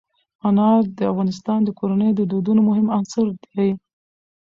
انار 0.47 0.81
د 0.97 0.99
افغان 1.11 1.29
کورنیو 1.79 2.17
د 2.17 2.21
دودونو 2.31 2.61
مهم 2.69 2.87
عنصر 2.97 3.25
دی. 3.57 3.71